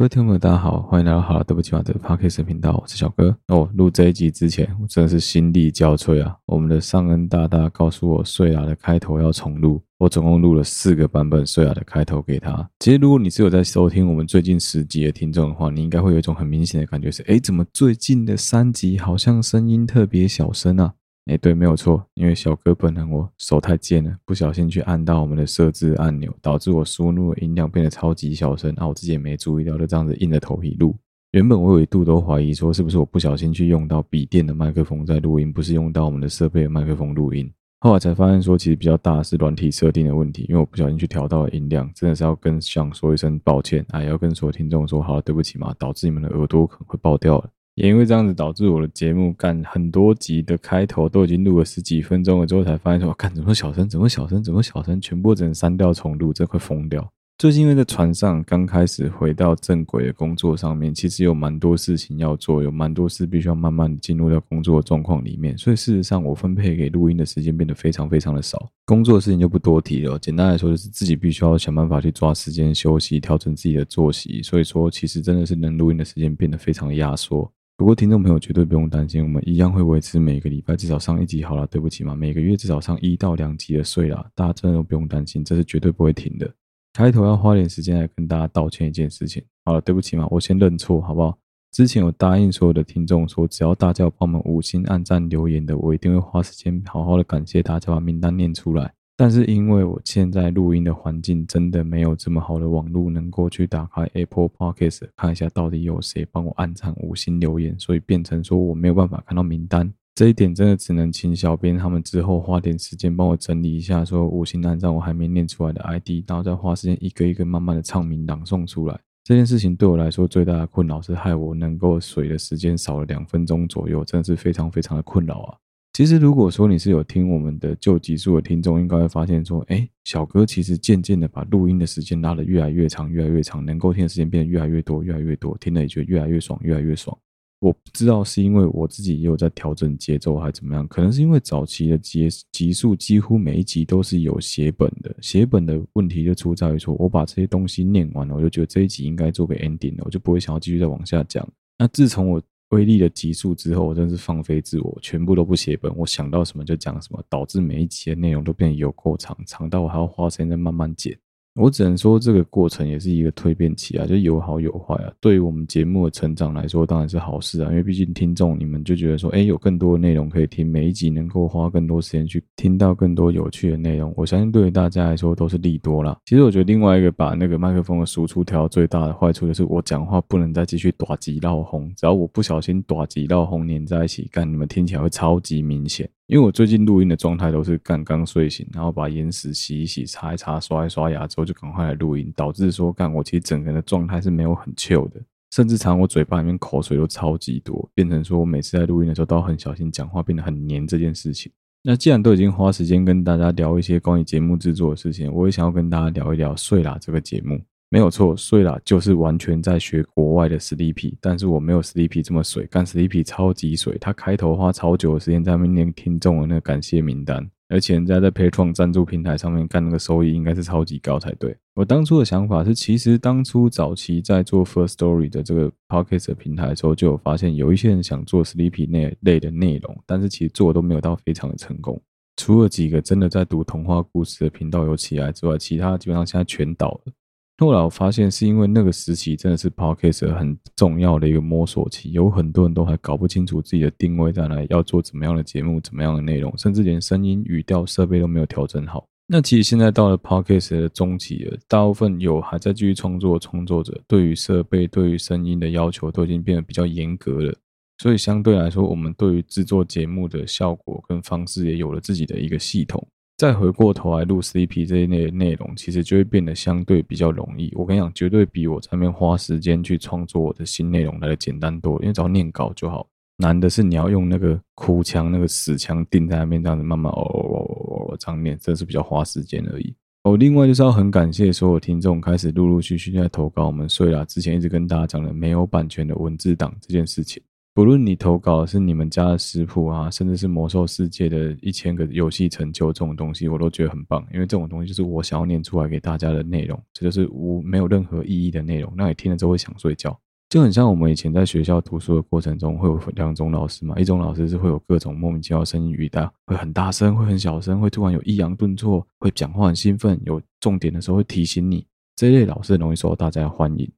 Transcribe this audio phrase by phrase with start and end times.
[0.00, 3.36] 各位听众朋友，大家好，欢迎来到好了对不起嘛的 Podcast 频道，我是小哥。
[3.48, 6.34] 哦，录这一集之前，我真的是心力交瘁啊！
[6.46, 12.66] 我们的尚恩大大告诉我，睡啦的开头要重录，我总共录了四个版本睡啦的开头给他。
[12.78, 20.94] 其实，如果你是有在收听我们最近十集的听众的话，你应该会有一种很明显的感觉是：诶，怎么最近的三集好像声音特别小声啊？
[21.26, 30.96] 哎，对，没有错，因为小哥本人我手太贱了，不小心去按到我们的设置按钮，导致我输入的音量变得超级小声，啊，我自己也没注意到，就这样子硬着头皮录。
[31.32, 37.48] 原本我有一度都怀疑说，是不是我不小心去用到笔电的麦克风在录音，不是用到我们的设备的麦克风录音。
[37.82, 47.48] 后来才发现说，其实比较大是软体设定的问题，因为我不小心去调到了音量，真的是要跟想说一声抱歉，哎，要跟所有听众说，好了，对不起嘛，导致你们的耳朵可能会爆掉了。
[47.80, 57.10] 也因为这样子，导致我的节目干很多集的开头都已经录了十几分钟了，之后才发现说，干怎么小声，怎么小声，怎么小声，全部只能删掉重录，这快疯掉。
[57.38, 68.70] 最近因为在船上刚开始回到正轨的工作上面，其实有蛮多事情要做，有蛮多事必须要慢慢进入到工作的状况里面，所以事实上我分配给录音的时间变得非常非常的少。
[68.84, 74.42] 工作的事情就不多提了，简单来说就是自己必须要想办法去抓时间休息，调整自己的作息。
[74.42, 77.50] 所以说，其实真的是能录音的时间变得非常压缩。
[77.80, 81.42] 不过，听众朋友绝对不用担心，我们一样会维持每个礼拜至少上一集。
[81.42, 86.46] 好了，对不起嘛，每个月至少上一到两集的睡啦，大家真的不用担心，这是绝对不会停的。
[86.92, 89.42] 开头要花点时间来跟大家道歉一件事情。
[89.64, 91.38] 好了，对不起嘛，我先认错，好不好？
[91.72, 98.92] 之前有答应所有的听众说，只要大家帮我们五星按赞留言的，我一定会花时间好好的感谢大家，把名单念出来。
[99.20, 109.92] 但是因为我现在录音的环境真的没有这么好的网络，能够去打开 Apple Podcast 看一下到底有谁帮我按赞五星留言，所以变成说我没有办法看到名单。
[110.14, 118.98] 这一点真的只能请小编他们之后花点时间帮我整理一下，说五星按赞我还没念出来的 ID，然后再花时间一个一个慢慢的唱名朗诵出来。
[119.22, 125.58] 这件事情对我来说最大的困扰是害我能够水的时间少了两分钟左右，真的是非常非常的困扰啊。
[125.92, 137.16] 其实，如果说你是有听我们的旧集数的听众，应该会发现说，哎，小哥其实渐渐的把录音的时间拉得越来越长，越来越长，能够听的时间变得越来越多，越来越多，听了也觉得越来越爽，越来越爽。
[137.58, 140.86] 我不知道是因为我自己也有在调整节奏，还是怎么样？
[140.88, 151.46] 可能是因为早期的集集数几乎每一集都是有写本的，写本的问题就出在于说，我把这些东西念完了，我就觉得这一集应该做个 ending 了，我就不会想要继续再往下讲。
[151.76, 161.16] 那自从我威力的极速之后，我真是放飞自我，全部都不写本，我想到什么就讲什么，导致每一集的内容都变得有够长，长到我还要花时间再慢慢剪。
[161.56, 165.12] 我只能说，这个过程也是一个蜕变期啊，就有好有坏啊。
[165.20, 176.16] 对于我们节目的成长来说，当然是好事啊，因为毕竟听众你们就觉得说，哎，有更多的内容可以听，每一集能够花更多时间去听到更多有趣的内容，我相信对于大家来说都是利多啦。
[176.24, 186.08] 其实我觉得另外一个把那个麦克风的输出调到最大的坏处，就是我讲话不能再继续大吉绕红，只要我不小心大吉绕红连在一起干，你们听起来会超级明显。
[186.30, 195.20] 因为我最近录音的状态都是刚刚睡醒，然后把眼屎洗一洗、擦一擦、刷一刷牙之后就赶快来录音，导致说干我其实整个人的状态是没有很 Q 的，
[195.50, 201.50] 甚至常我嘴巴里面口水都超级多，变成说我每次在录音的时候都要很小心讲话，变得很黏这件事情。
[201.82, 207.60] 那既然都已经花时间跟大家聊一些关于节目制作的事情，我也想要跟大家聊一聊《睡啦》这个节目。
[207.92, 221.56] 没有错，睡啦就是完全在学国外的 Sleepy，但是我没有 Sleepy 这么水，干 Sleepy 超级水，他开头花超久的时间在那边念听众的那个感谢名单，而且人家在 Patreon 赞助平台上面干那个收益应该是超级高才对。
[221.74, 232.00] 我当初的想法是，其实当初早期在做 First Story 的这个 Podcast 平台的时候，就有发现有一些人想做 Sleepy 那类的内容，但是其实做的都没有到非常的成功，
[232.36, 237.12] 除了几个真的在读童话故事的频道有起来之外，其他基本上现在全倒了。
[237.60, 249.04] 后来我发现，是因为那个时期真的是 Podcast 很重要的一个摸索期，有很多人都还搞不清楚自己的定位在哪，要做怎么样的节目、怎么样的内容，甚至连声音、语调、设备都没有调整好。
[249.26, 257.54] 那其实现在到了 Podcast 的中期了，大部分有还在继续创作的创作者，对于设备、对于声音的要求都已经变得比较严格了，
[257.98, 263.06] 所以相对来说，我们对于制作节目的效果跟方式也有了自己的一个系统。
[263.40, 267.72] 再回过头来录 CP 这一类内容，其实就会变得相对比较容易。
[267.74, 273.08] 我跟你讲，绝对比我在那边花时间去创作我的新内容来的简单多，因为只要念稿就好。
[273.38, 279.94] 难的是你要用那个哭腔、那个死腔定在那边，这样子慢慢哦哦哦哦哦这样念，这是比较花时间而已。
[280.24, 287.42] 哦，另外就是要很感谢所有听众开始陆陆续续在投稿我们睡啦之前一直跟大家讲的没有版权的文字档这件事情。
[287.72, 300.18] 不论你投稿是你们家的食谱啊，甚至是魔兽世界的一千个游戏成就这种东西，我都觉得很棒，因为这种东西就是我想要念出来给大家的内容，这就是无没有任何意义的内容，那你听了之后会想睡觉。
[300.48, 311.86] 就很像我们以前在学校读书的过程中，会有两种老师嘛，一种老师是会有各种莫名其妙声音语带，会很大声，会很小声，会突然有抑扬顿挫，会讲话很兴奋，有重点的时候会提醒你，
[312.16, 313.88] 这类老师容易受到大家的欢迎。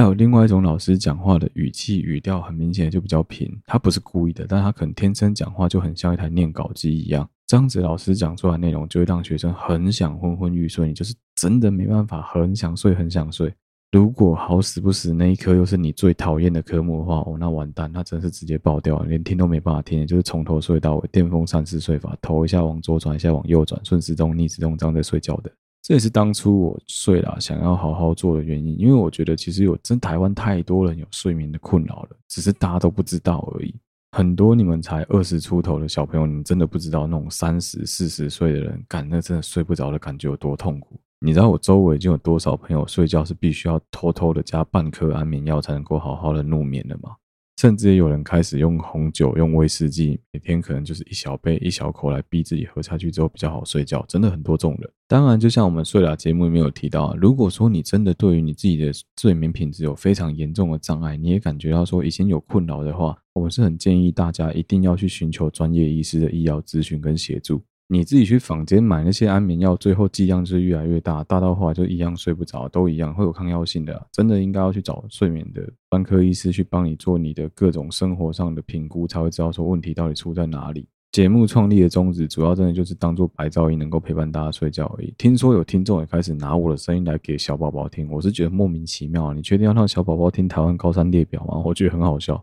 [0.00, 13.52] 还有另外一种老师讲话的语气语调很明显就比较平，他不是故意的，但他可能天生讲话就很像一台念稿机一样，这样子老师讲出来内容就会让学生很想昏昏欲睡，你就是真的没办法，很想睡，很想睡。
[13.92, 25.52] 如果好死不死那一科又是你最讨厌的科目的话，哦，那完蛋，那真是直接爆掉了，连听都没办法听，就是从头睡到尾，电风扇式睡法，头一下往左转，一下往右转，顺时钟、逆时钟这样在睡觉的。
[25.82, 33.74] 这也是当初我睡了想要好好做的原因，因为我觉得其实有真台湾太多人有睡眠的困扰了，只是大家都不知道而已。
[34.12, 41.00] 很多你们才二十出头的小朋友，你们真的不知道那种三十四十岁的人，干那真的睡不着的感觉有多痛苦。
[41.20, 47.14] 你知道我周围已经有多少朋友睡觉是必须要偷偷的加半颗安眠药才能够好好的入眠的吗？
[47.60, 54.02] 甚至有人开始用红酒、用威士忌，每天可能就是一小杯、一小口来逼自己喝下去之后比较好睡觉。
[54.08, 54.90] 真的很多这种人。
[55.06, 58.90] 当然，就像我们睡了节目里面有提到，如果说你真的对于你自己的
[59.20, 67.62] 睡眠品质有非常严重的障碍，你也感觉到说已经有困扰的话，我们是很建议大家一定要去寻求专业医师的医疗咨询跟协助。
[67.92, 74.06] 你自己去坊间买那些安眠药，最后剂量是越来越大，大到后来就一样睡不着，都一样会有抗药性的。
[74.12, 80.86] 真的应该要去找睡眠的专科医师去帮你做你的各种生活上的评估，才会知道说问题到底出在哪里。
[81.10, 85.12] 节目创立的宗旨，主要真的就是当做白噪音，能够陪伴大家睡觉而已。
[85.18, 89.34] 听说有听众也开始拿我的声音来给小宝宝听，我是觉得莫名其妙啊。
[89.34, 91.60] 你确定要让小宝宝听台湾高山列表吗？
[91.64, 92.40] 我觉得很好笑。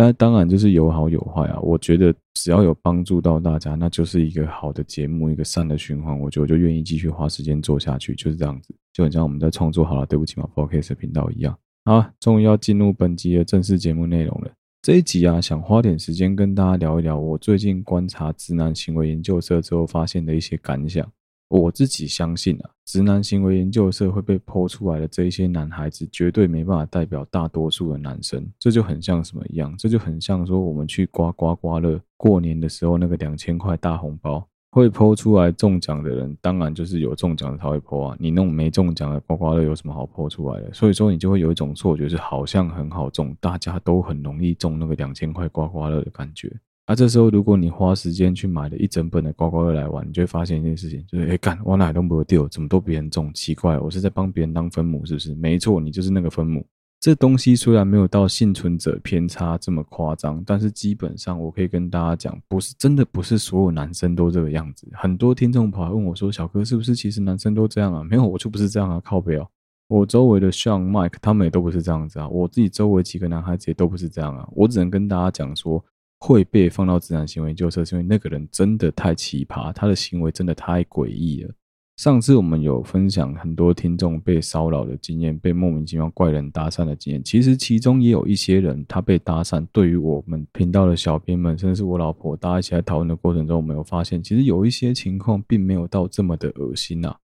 [0.00, 11.58] 但当然就是有好有坏啊，我觉得只要有帮助到大家，那就是一个好的节目，一个善的循环，我觉得我就愿意继续花时间做下去，就是这样子，就很像我们在创作好了，对不起嘛，Podcast 频道一样。
[11.84, 14.52] 好，终于要进入本集的正式节目内容了。
[14.82, 21.04] 这一集啊，想花点时间跟大家聊一聊我最近观察直男行为研究社之后发现的一些感想。
[21.48, 28.46] 我自己相信啊，直男行为研究社会被剖出来的这一些男孩子，绝对没办法代表大多数的男生。
[28.58, 29.74] 这就很像什么一样？
[29.78, 38.16] 这就很像说我们去刮刮刮乐，过年的时候那个两千块大红包，会剖出来中奖的人，当然就是有中奖的才会剖啊。
[38.20, 40.70] 你那种没中奖的刮刮乐有什么好剖出来的？
[40.74, 46.52] 所以说你就会有一种错觉，是好像很好中，大家都很容易中那个两千块刮刮乐的感觉。
[46.88, 53.30] 啊，这时候如果你花时间去买了一整本的刮刮乐来玩，你就会发现一件事情，就是哎干，我哪都没有丢，怎么都别人中？
[53.34, 55.34] 奇怪，我是在帮别人当分母是不是？
[55.34, 56.64] 没错，你就是那个分母。
[56.98, 64.88] 这东西虽然没有到幸存者偏差这么夸张，但是基本上我可以跟大家讲，不是真的不是所有男生都这个样子。
[64.94, 69.46] 很多听众跑来问我说：“小哥是不是其实男生都这样啊？”没有，我就不是这样啊，靠北哦。
[69.88, 72.26] 我周围的 Sean、Mike 他们也都不是这样子啊。
[72.30, 74.48] 我自己周围几个男孩子也都不是这样啊。
[74.52, 75.84] 我只能跟大家讲说。
[76.20, 81.50] 会被放到自然行为研究社，是因为那个人真的太奇葩，他的行为真的太诡异了。
[81.96, 87.22] 上次我们有分享很多听众被骚扰的经验，被莫名其妙怪人搭讪的经验。
[87.24, 97.16] 其实其中也有一些人，他被搭讪，对于我们频道的小编们，甚至是我老婆，大家一起来讨论的过程中，我们有发现，其实有一些情况并没有到这么的恶心呐。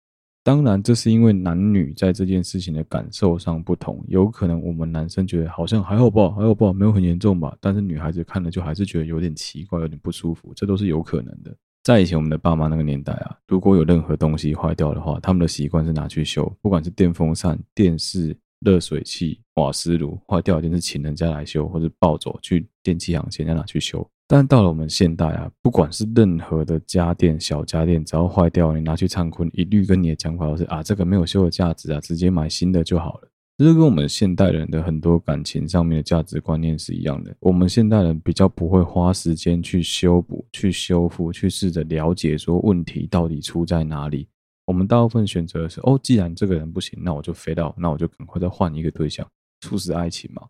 [0.44, 7.56] 当然，这是因为男女在这件事情的感受上不同，有可能我们男生觉得好像还好吧，还好吧，没有很严重吧。
[7.60, 11.54] 但是女孩子看了就还是觉得有点奇怪，有点不舒服，这都是有可能的。
[11.84, 24.04] 在以前我们的爸妈那个年代啊，如果有任何东西坏掉的话，他们的习惯是拿去修，不管是电风扇、电视、热水器、瓦斯炉坏掉，一定是请人家来修，或者抱走去电器行，先拿去修。
[24.34, 33.28] 但到了我们现代啊，不管是任何的家电、小家电，只要坏掉，你拿去灿坤，一律跟你的讲法都是啊，这个没有修的价值啊，直接买新的就好了。
[33.58, 37.36] 这就跟我们现代人的很多感情上面的价值观念是一样的。
[37.40, 44.26] 我们现代人比较不会花时间去修补、去修复、去试着了解说问题到底出在哪里。
[44.64, 49.28] 我们大部分选择的是哦，既然这个人不行，那我就飞到，那我就赶快再换一个对象，
[49.60, 50.40] 促使爱情嘛。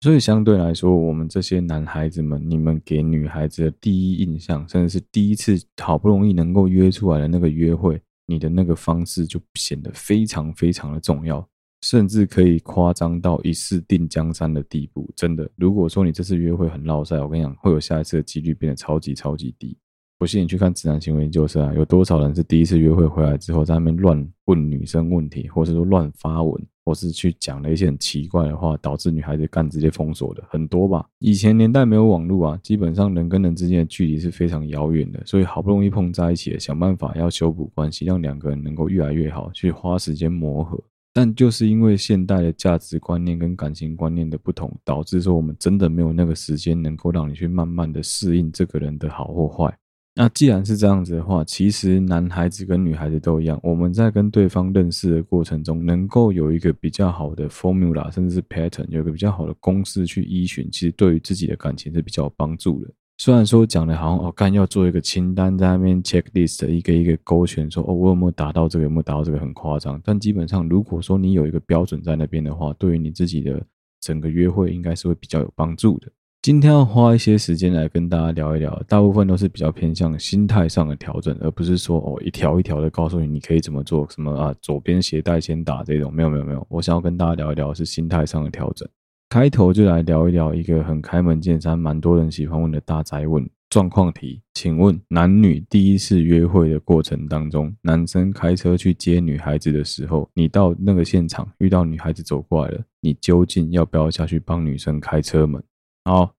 [0.00, 11.44] 所以相对来说，我们这些男孩子们，你们给女孩子的第一印象，甚至是第一次好不容易能够约出来的那个约会，你的那个方式就显得非常非常的重要，
[11.80, 15.10] 甚至可以夸张到一试定江山的地步。
[15.16, 19.76] 真的，如果说你这次约会很落赛，我跟你讲，会有下一次的几率变得超级超级低。
[20.18, 26.66] 不信你去看直男行为研究社啊，有多少人是第一次约会回来之后在那边乱问女生问题，或者说乱发文？
[26.86, 31.04] 或是去讲了一些很奇怪的话，导致女孩子干直接封锁的很多吧。
[31.18, 40.80] 以前年代没有网络啊，基本上人跟人之间的距离是非常遥远的，所以好不容易碰在一起，想办法要修补关系，让两个人能够越来越好，去花时间磨合。
[41.12, 49.76] 但就是因为现代的价值观念跟感情观念的不同，导致说我们真的没有那个时间能够让你去慢慢的适应这个人的好或坏。
[50.18, 62.90] 那既然是这样子的话，其实男孩子跟女孩子都一样，我们在跟对方认识的过程中，能够有一个比较好的 formula，甚至是 pattern，有一个比较好的公式去依循，其实对于自己的感情是比较有帮助的。
[63.18, 70.00] 虽然说讲的好像哦，干要做一个清单，在那边 checklist 一个一个勾选，说哦，我有没有达到这个，有没有达到这个，很夸张。
[70.02, 73.62] 但基本上，如果说你有一个标准在那边的话，对于你自己的
[74.00, 76.10] 整个约会，应该是会比较有帮助的。
[76.46, 88.88] 今天要花一些时间来跟大家聊一聊，大部分都是比较偏向心态上的调整，而不是说哦一条一条的告诉你你可以怎么做，什么啊左边鞋带先打这种，没有没有没有，我想要跟大家聊一聊是心态上的调整。
[89.28, 105.60] 开头就来聊一聊一个很开门见山、蛮多人喜欢问的大宅问状况题，请问男女第一次约会的过程当中，男生开车去接女孩子的时候，你到那个现场遇到女孩子走过来了，你究竟要不要下去帮女生开车门？
[106.04, 106.35] 好。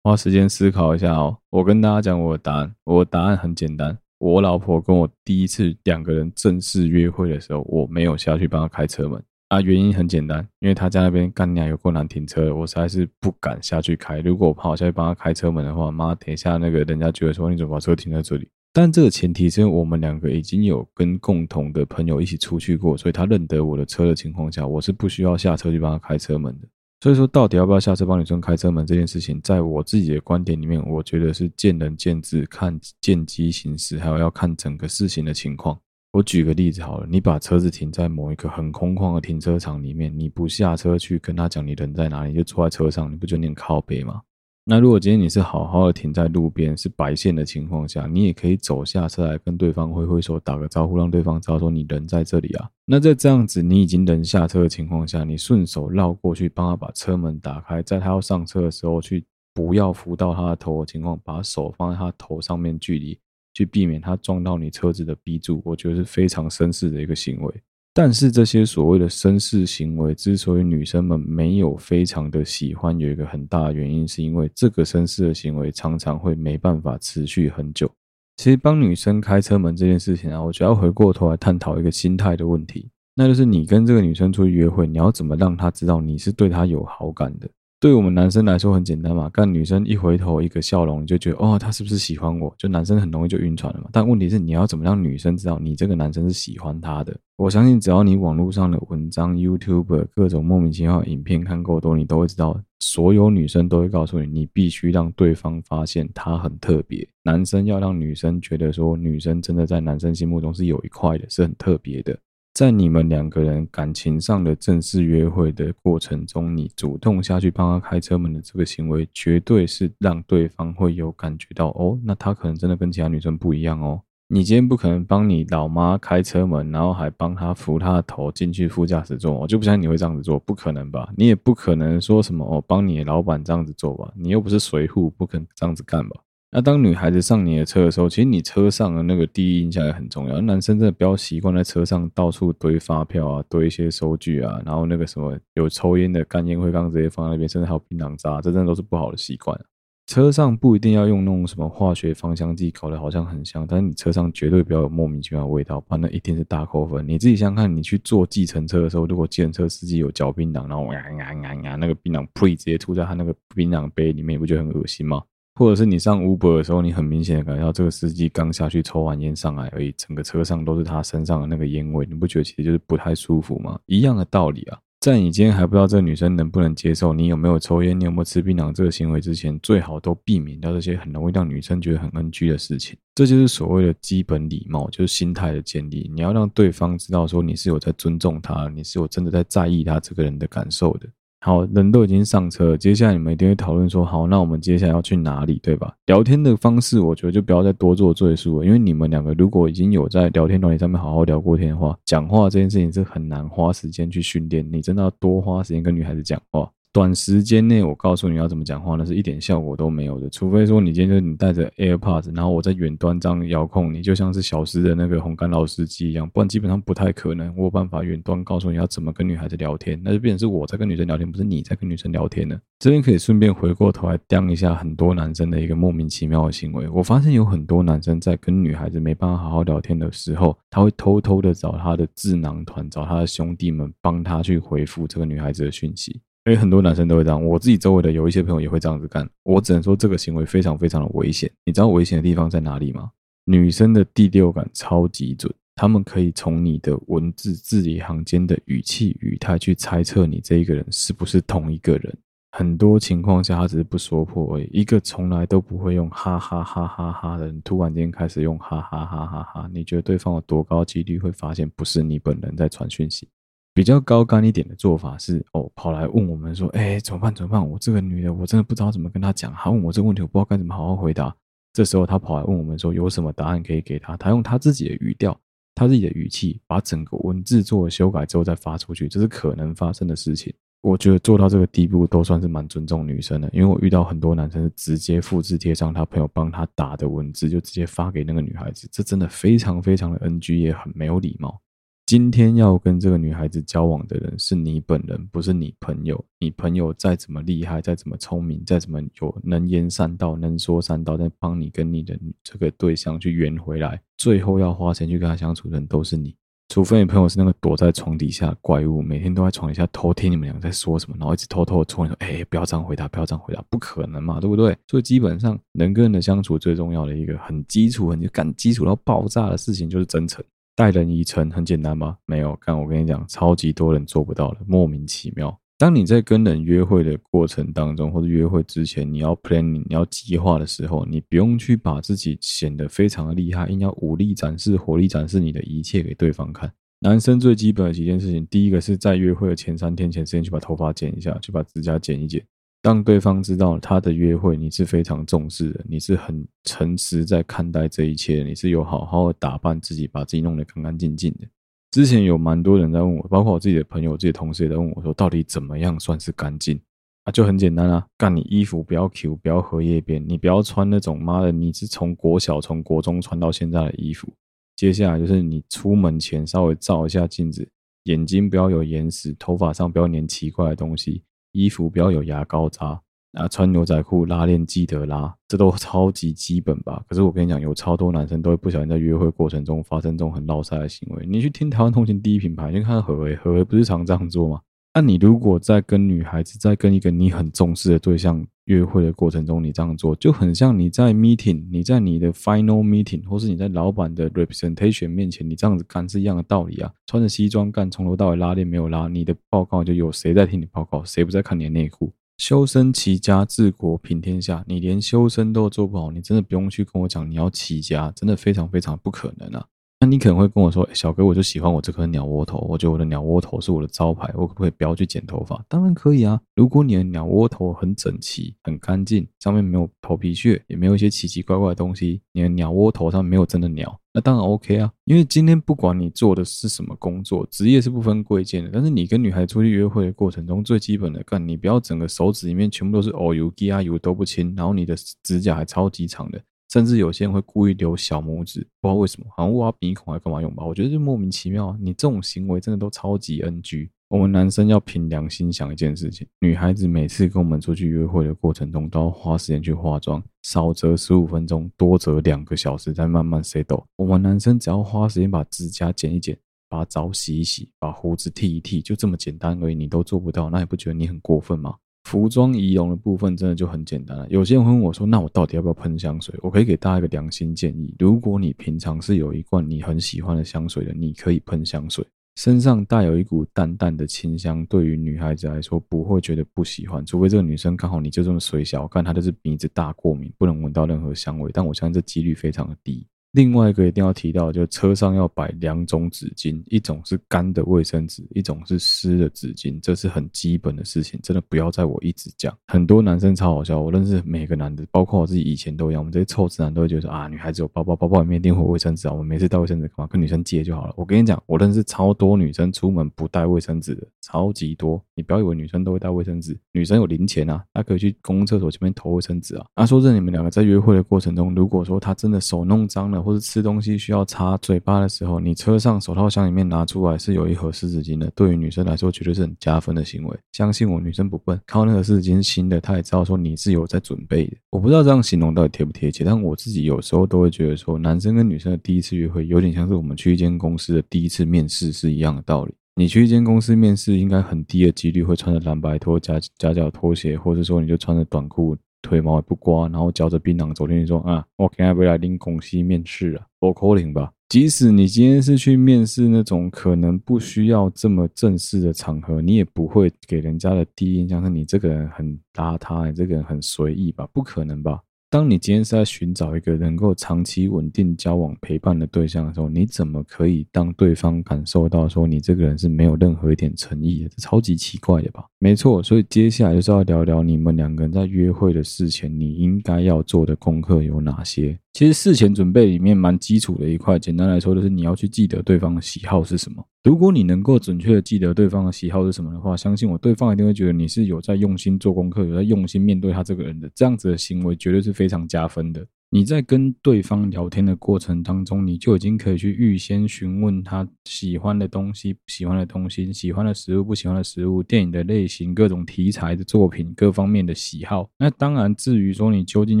[0.06, 1.36] 花时间思考一下哦。
[1.50, 3.98] 我跟大家讲我的答案，我的答案很简单。
[4.18, 9.60] 我老婆跟我第一次两个人正式约会的时候，我没有下去帮她开车门啊。
[9.60, 14.20] 原因很简单，因为她家那边干娘有够难停车，我实在是不敢下去开。
[14.20, 18.48] 如果我跑下去帮她开车门的话，妈，等一下那个人家觉得说你怎么把车停在这里？
[18.72, 26.68] 但这个前提是我们两个已经有跟共同的朋友一起出去过，所以他认得我的车的情况下，我是不需要下车去帮他开车门的。
[27.00, 35.78] 所以说，到底要不要下车帮女生开车门这件事情，在我自己的观点里面，我觉得是见仁见智，看见机行事，还有要看整个事情的情况。
[36.12, 44.22] 我举个例子好了，你把车子停在某一个很空旷的停车场里面，你不下车去跟他讲你人在哪里，就坐在车上，你不就念靠背吗？
[44.68, 52.68] 那如果今天你是好好的停在路边，是白线的情况下，你也可以走下车来跟对方挥挥手，打个招呼，让对方知道说你人在这里啊。
[52.84, 63.16] 那在这样子你已经人下车的情况下，你顺手绕过去帮他把车门打开，在他要上车的时候去不要扶到他的头的情况，把手放在他头上面距离，
[63.54, 67.54] 去避免他撞到你车子的 B 柱，我觉得是非常绅士的一个行为。
[67.98, 77.90] 但是这些所谓的绅士行为，之所以女生们没有非常的喜欢，有一个很大的原因，是因为这个绅士的行为常常会没办法持续很久。
[78.36, 87.48] 其实帮女生开车门这件事情啊，我觉得要回过头来探讨一个心态的问题，那就是你跟这个女生出去约会，你要怎么让她知道你是对她有好感的？
[87.78, 92.52] 对我们男生来说很简单嘛，看女生一回头一个笑容，你就觉得哦，她是不是喜欢我？
[92.56, 93.90] 就男生很容易就晕船了嘛。
[93.92, 97.14] 但问题是你要怎么让女生知道你这个男生是喜欢她的？
[97.36, 107.06] 我相信只要你网络上的文章、YouTube 各种莫名其妙的影片看够多，你都会知道，所有女生都会告诉你，你必须让对方发现她很特别。
[107.22, 112.18] 男生要让女生觉得说，女生真的在男生心目中是有一块的，是很特别的。
[112.56, 124.00] 在你们两个人感情上的正式约会的过程中，你主动下去帮他开车门的这个行为，绝对是让对方会有感觉到哦，那他可能真的跟其他女生不一样哦。
[124.28, 131.12] 你今天不可能帮你老妈开车门，然后还帮她扶她的头进去副驾驶座，我就不相信你会这样子做，不可能吧？
[131.14, 134.10] 你也不可能说什么哦，帮你老板这样子做吧？
[134.16, 136.22] 你又不是随扈，不肯这样子干吧？
[136.52, 140.40] 那当女孩子上你的车的时候，其实你车上的那个第一印象也很重要。
[140.40, 149.58] 男生真的不要习惯在车上到处堆发票啊，堆一些收据啊，然后那个什么有抽烟的干烟灰缸直接放在那边，甚至还有槟榔渣，这真的都是不好的习惯。
[150.06, 157.06] 车上不一定要用那种什么化学芳香剂搞得好像很香，但是你车上绝对不要有莫名其妙的味道，不然那一定是大扣分。
[157.06, 165.20] 你自己想想看，你去坐计程车的时候，如果计程车司机有嚼槟榔，然后呀呀呀呀，那个槟榔呸直接吐在他那个槟榔杯里面，你不觉得很恶心吗？
[165.56, 173.78] 或者是你上 Uber 的时候，你很明显的感觉到这个司机刚下去抽完烟上来而已，整个车上都是他身上的那个烟味，你不觉得其实就是不太舒服吗？
[173.86, 182.96] 一样的道理啊，在你今天还不知道这个女生能不能接受你有没有抽烟，你有没有吃槟榔这个行为之前，最好都避免掉这些很容易让女生觉得很 NG 的事情。
[183.14, 186.10] 这就是所谓的基本礼貌，就是心态的建立。
[186.14, 191.08] 你要让对方知道说你是有在尊重他，你是有真的在在意他这个人的感受的。
[191.46, 195.94] 好，人都已经上车了，接下来你们一定会讨论说，好，那我们接下来要去哪里，对吧？
[196.06, 206.68] 聊天的方式，我觉得就不要再多做赘述了，因为你们两个如果已经有在聊天软件上面好好聊过天的话，讲话这件事情是很难花时间去训练，你真的要多花时间跟女孩子讲话。
[206.96, 210.30] 短时间内我告诉你要怎么讲话，那是一点效果都没有的。
[210.30, 217.54] 除非说你今天就你带着 AirPods，然后我在远端这样遥控你，就像是小时的那个红干老司机一样，不然基本上不太可能。
[217.54, 222.58] 我有办法远端告诉你要怎么跟女孩子聊天，那就变成是我在跟女生聊天，不是你在跟女生聊天了。
[222.78, 226.88] 这边可以顺便回过头来讲一下很多男生的一个莫名其妙的行为。
[226.88, 236.22] 我发现有很多男生在跟女孩子没办法好好聊天的时候，他会偷偷的找他的智囊团，找他的兄弟们帮他去回复这个女孩子的讯息。
[236.46, 239.28] 因为很多男生都会这样，我自己周围的有一些朋友也会这样子干。
[239.42, 241.50] 我只能说这个行为非常非常的危险。
[241.64, 243.10] 你知道危险的地方在哪里吗？
[243.46, 252.16] 女生的第六感超级准，他们可以从你的文字字里行间的语气语态去猜测你这一个人是不是同一个人。
[252.52, 254.70] 很多情况下，他只是不说破而已。
[254.72, 263.28] 一个从来都不会用哈哈哈哈哈的人，突然间开始用哈哈哈哈哈，你觉得对方有多高几率会发现不是你本人在传讯息？
[263.76, 267.34] 比较高干一点的做法是，哦，跑来问我们说，哎，怎么办？
[267.34, 267.70] 怎么办？
[267.70, 269.52] 我这个女的，我真的不知道怎么跟她讲。
[269.52, 271.36] 她问我这个问题，我不知道该怎么好好回答。
[271.74, 274.16] 这时候，她跑来问我们说，有什么答案可以给她？
[274.16, 275.38] 她用她自己的语调，
[275.74, 280.50] 她自己的语气，把整个文字做了修改之后再发出去，这是可能发生的事情。
[280.80, 291.60] 我觉得做到这个地步，都算是蛮尊重女生的，因为我遇到很多男生是直接复制贴上他朋友帮他打的文字，就直接发给那个女孩子，这真的非常非常的 NG，也很没有礼貌。
[292.06, 296.24] 今天要跟这个女孩子交往的人是你本人，不是你朋友。
[296.38, 306.32] 你朋友再怎么厉害，再怎么聪明，再怎么有能言善道、能说善道，再帮你跟你的这个对象去圆回来，最后要花钱去跟他相处的人都是你。
[306.68, 320.44] 除非你朋友是那个躲在床底下怪物，每天都在床底下偷听你们俩在说什么，然后一直偷偷的戳你说：“哎，不要这样回答，不要这样回答，不可能嘛，对不对？”所以基本上人跟人的相处最重要的一个很基础、很感基础到爆炸的事情就是真诚。
[320.76, 322.18] 待人以诚很简单吗？
[322.26, 325.58] 没有，但我跟你讲，超级多人做不到的，莫名其妙。
[325.78, 336.70] 当你在跟人约会的过程当中，或者约会之前，你要 planning，你要计划的时候，你不用去把自己显得非常的厉害，硬要武力展示、火力展示你的一切给对方看。
[337.00, 342.42] 男生最基本的几件事情，第一个是在约会的前三天前，先去把头发剪一下，去把指甲剪一剪。
[342.86, 351.48] 让对方知道他的约会你是非常重视的，你是很诚实在看待这一切，你是有好好的打扮自己，把自己弄得干干净净的。
[351.90, 356.80] 之前有蛮多人在问我，包括我自己的朋友、自己的同事也在问我说，到底怎么样算是干净？
[357.24, 364.28] 啊，就很简单啊，干你衣服不要 Q，不要荷叶边，你不要穿那种妈的，你是从国小、从国中穿到现在的衣服。
[364.76, 367.68] 接下来就是你出门前稍微照一下镜子，
[368.04, 371.24] 眼睛不要有眼屎，头发上不要粘奇怪的东西。
[371.56, 373.00] 衣服不要有牙膏渣
[373.32, 377.02] 啊，穿牛仔裤拉链记得拉，这都超级基本吧。
[377.08, 381.26] 可是我跟你讲，有超多男生都会不小心在约会过程中发生这种很落赛的行为。
[381.26, 384.60] 你去听台湾通勤第一品牌，你看何为，何为不是常这样做吗？
[384.94, 396.92] 那、你如果在跟女孩子，在跟一个你很重视的对象约会的过程中，你这样做，就很像你在 meeting，你在你的 final meeting，或是你在老板的 representation 面前，你这样子干是一样的道理啊。
[397.06, 402.12] 穿着西装干，从头到尾拉链没有拉，你的报告就有谁在听你报告，谁不在看你的内裤？
[402.38, 409.64] 修身齐家治国平天下，你连修身都做不好，你真的不用去跟我讲你要齐家，真的非常非常不可能啊。
[409.98, 415.64] 那你可能会跟我说，欸，小哥，我就喜欢我这颗鸟窝头，我觉得我的鸟窝头是我的招牌，我可不可以不要去剪头发？
[415.68, 424.92] 当然可以啊，如果你的鸟窝头很整齐、很干净，上面没有头皮屑，也没有一些奇奇怪怪的东西，你的鸟窝头上没有真的鸟，那当然 OK 啊。
[425.06, 436.38] 因为今天不管你做的是什么工作，职业是不分贵贱的，但是你跟女孩出去约会的过程中，最基本的干，你不要整个手指里面全部都是哦油、鸡啊油都不清，然后你的指甲还超级长的。
[436.72, 440.64] 甚至有些人会故意留小拇指，不知道为什么，好像挖鼻孔还干嘛用吧？
[440.64, 441.76] 我觉得就莫名其妙啊！
[441.80, 443.88] 你这种行为真的都超级 NG。
[444.08, 453.84] 我们男生要凭良心想一件事情：女孩子每次跟我们出去约会的过程中，都要花时间去化妆，少则十五分钟，多则两个小时，再慢慢 settle。
[453.96, 461.74] 我们男生只要花时间把指甲剪一剪，把澡洗一洗，把胡子剃一剃，就这么简单而已，你都做不到，那你不觉得你很过分吗？
[462.06, 464.24] 服装仪容的部分真的就很简单了。
[464.30, 472.06] 有些人会问我说：“那我到底要不要喷香水？”我可以给大家一个良心建议：如果你平常是有一罐你很喜欢的香水的，你可以喷香水。
[472.36, 481.50] 身上带有一股淡淡的清香，对于女孩子来说不会觉得不喜欢，除非这个女生刚好你就这么水小，看她就是鼻子大过敏，不能闻到任何香味。
[481.52, 483.04] 但我相信这几率非常的低。
[483.36, 492.56] 另外一个一定要提到，就车上要摆两种纸巾，一种是干的卫生纸，一种是湿的纸巾，这是很基本的事情，真的不要在我一直讲。
[492.66, 500.06] 很多男生超好笑，我认识每个男的，包括我自己以前都一样，我们这些臭直男都会觉得啊，女孩子有包包，包包里面一定会有卫生纸啊，我们每次带卫生纸干嘛？
[500.06, 500.94] 跟女生借就好了。
[500.96, 504.98] 我跟你讲，我认识超多女生出门不带卫生纸的，超级多。
[505.14, 509.66] 你不要以为女生都会带卫生纸，女生有零钱啊，她可以去公共厕所前面投卫生纸啊。
[509.74, 518.30] 啊，说这你们两个在约会的过程中，如果说她真的手弄脏了，或者吃东西需要擦嘴巴的时候，你车上手套箱里面拿出来是有一盒湿纸巾的。
[518.36, 520.38] 对于女生来说，绝对是很加分的行为。
[520.52, 524.56] 相信我，女生不笨，靠那个湿纸巾是新的，她也知道说你是有在准备的。
[524.70, 532.72] 我不知道这样形容到底贴不贴切，但我自己有时候都会觉得说，男生跟女生的第一次约会，有点像是我们去一间公司的第一次面试是一样的道理。
[532.94, 538.76] 你去一间公司面试，应该很低的几率会穿着蓝白拖夹夹脚拖鞋，或者说你就穿着短裤。
[539.06, 544.32] 腿毛也不刮，然后嚼着槟榔走进去说啊，我今天要来拎公司面试啊，不可能吧？
[544.48, 554.28] 即使你今天是去面试那种可能不需要这么正式的场合，你也不会给人家的第一印象是你这个人很邋遢，你这个人很随意吧？
[554.32, 555.00] 不可能吧？
[555.36, 564.30] 当你今天是在寻找一个能够长期稳定交往陪伴的对象的时候，你怎么可以当对方感受到说你这个人是没有任何一点诚意的？
[564.38, 565.44] 超级奇怪的吧？
[565.58, 571.78] 没错，所以接下来就是要聊聊你们两个人在约会的事前，你应该要做的功课有哪些？
[571.96, 576.86] 其实事前准备里面蛮基础的一块，简单来说就是你要去记得对方的喜好是什么。
[577.04, 586.06] 如果你能够准确的记得对方的喜好是什么的话，相信我，对方一定会觉得你是有在用心做功课，有在用心面对他这个人的，这样子的行为绝对是非常加分的。
[586.28, 598.28] 你在跟对方聊天的过程当中，你就已经可以去预先询问他喜欢的东西、不喜欢的东西、喜欢的食物、不喜欢的食物、电影的类型、各种题材的作品、各方面的喜好。
[598.38, 600.00] 那当然，至于说你究竟